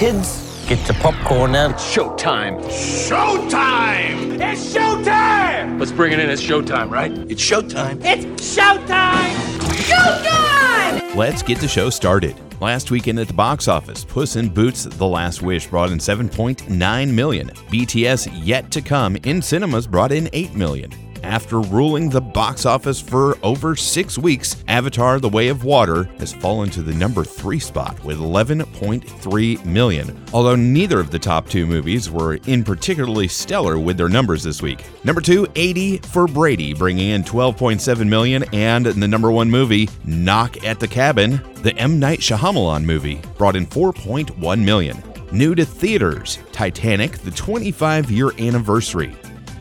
[0.00, 1.72] Kids, get your popcorn out.
[1.72, 2.58] It's showtime.
[2.70, 4.40] Showtime!
[4.40, 5.78] It's showtime!
[5.78, 6.30] Let's bring it in.
[6.30, 7.12] It's showtime, right?
[7.30, 8.02] It's showtime.
[8.02, 8.24] It's
[8.56, 9.34] showtime!
[9.90, 11.14] Showtime!
[11.14, 12.34] Let's get the show started.
[12.62, 17.12] Last weekend at the box office, Puss in Boots: The Last Wish brought in 7.9
[17.12, 17.48] million.
[17.48, 20.90] BTS Yet to Come in cinemas brought in 8 million.
[21.22, 26.32] After ruling the box office for over six weeks, Avatar The Way of Water has
[26.32, 31.66] fallen to the number three spot with 11.3 million, although neither of the top two
[31.66, 34.82] movies were in particularly stellar with their numbers this week.
[35.04, 40.64] Number two, 80 for Brady, bringing in 12.7 million, and the number one movie, Knock
[40.64, 41.98] at the Cabin, the M.
[41.98, 45.02] Night Shyamalan movie, brought in 4.1 million.
[45.32, 49.14] New to theaters, Titanic, the 25 year anniversary.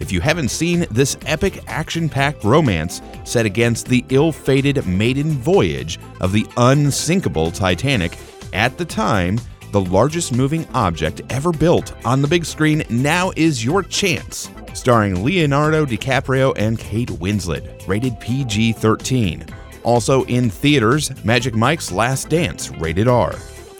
[0.00, 5.32] If you haven't seen this epic action packed romance set against the ill fated maiden
[5.32, 8.18] voyage of the unsinkable Titanic,
[8.52, 9.38] at the time,
[9.72, 14.50] the largest moving object ever built on the big screen, now is your chance.
[14.72, 19.44] Starring Leonardo DiCaprio and Kate Winslet, rated PG 13.
[19.84, 23.34] Also in theaters, Magic Mike's Last Dance, rated R.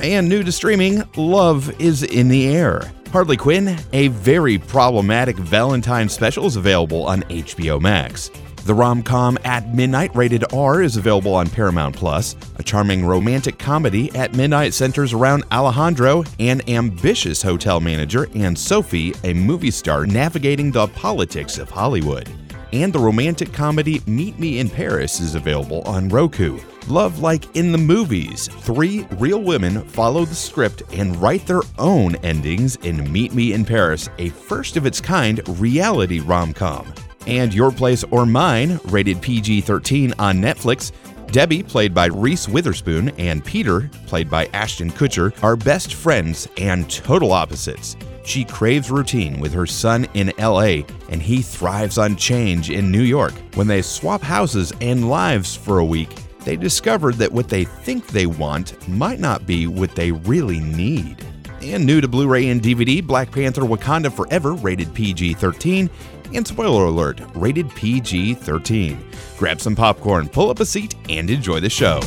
[0.00, 2.92] And new to streaming, Love is in the Air.
[3.10, 8.30] Harley Quinn, a very problematic Valentine special, is available on HBO Max.
[8.64, 12.34] The rom com At Midnight rated R is available on Paramount Plus.
[12.56, 19.14] A charming romantic comedy at midnight centers around Alejandro, an ambitious hotel manager, and Sophie,
[19.22, 22.28] a movie star navigating the politics of Hollywood.
[22.72, 26.58] And the romantic comedy Meet Me in Paris is available on Roku.
[26.88, 32.14] Love like in the movies, three real women follow the script and write their own
[32.16, 36.92] endings in Meet Me in Paris, a first of its kind reality rom com.
[37.26, 40.92] And Your Place or Mine, rated PG 13 on Netflix.
[41.28, 46.88] Debbie, played by Reese Witherspoon, and Peter, played by Ashton Kutcher, are best friends and
[46.90, 47.96] total opposites.
[48.24, 53.02] She craves routine with her son in LA, and he thrives on change in New
[53.02, 53.32] York.
[53.54, 56.10] When they swap houses and lives for a week,
[56.44, 61.24] they discovered that what they think they want might not be what they really need.
[61.62, 65.88] And new to Blu ray and DVD, Black Panther Wakanda Forever, rated PG 13,
[66.34, 69.04] and spoiler alert, rated PG 13.
[69.38, 72.00] Grab some popcorn, pull up a seat, and enjoy the show.